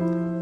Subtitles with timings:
[0.00, 0.37] Amen.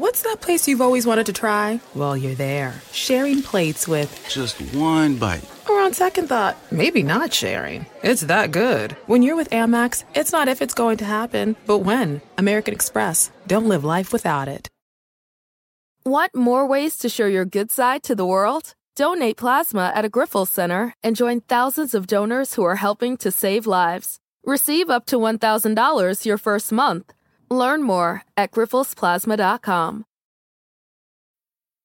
[0.00, 1.78] What's that place you've always wanted to try?
[1.94, 4.08] Well, you're there, sharing plates with.
[4.30, 5.44] Just one bite.
[5.68, 7.84] Or on second thought, maybe not sharing.
[8.02, 8.92] It's that good.
[9.08, 12.22] When you're with Amex, it's not if it's going to happen, but when.
[12.38, 13.30] American Express.
[13.46, 14.68] Don't live life without it.
[16.06, 18.72] Want more ways to show your good side to the world?
[18.96, 23.30] Donate plasma at a Grifols Center and join thousands of donors who are helping to
[23.30, 24.18] save lives.
[24.46, 27.12] Receive up to $1,000 your first month.
[27.50, 30.04] Learn more at grifolsplasma.com.